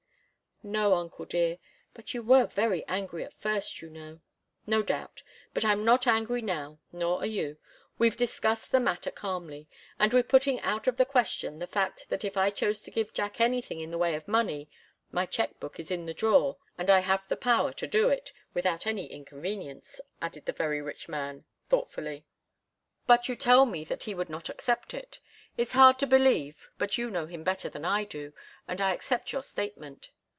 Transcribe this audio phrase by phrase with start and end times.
[0.63, 1.57] "No, uncle dear
[1.95, 2.47] but you were
[2.87, 4.19] angry at first, you know."
[4.67, 5.23] "No doubt.
[5.55, 7.57] But I'm not angry now, nor are you.
[7.97, 9.67] We've discussed the matter calmly.
[9.97, 13.11] And we're putting out of the question the fact that if I chose to give
[13.11, 14.69] Jack anything in the way of money,
[15.11, 18.31] my cheque book is in this drawer, and I have the power to do it
[18.53, 22.27] without any inconvenience," added the very rich man, thoughtfully.
[23.07, 25.21] "But you tell me that he would not accept it.
[25.57, 28.33] It's hard to believe, but you know him better than I do,
[28.67, 30.11] and I accept your statement.